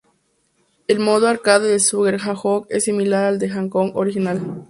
[0.87, 4.41] El modo arcade en "Super Hang-On" es similar al del "Hang-On" original.